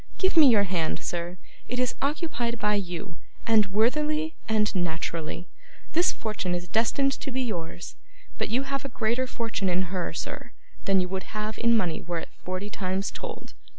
[0.17, 5.47] Give me your hand, sir; it is occupied by you, and worthily and naturally.
[5.93, 7.97] This fortune is destined to be yours,
[8.39, 10.53] but you have a greater fortune in her, sir,
[10.85, 13.53] than you would have in money were it forty times told.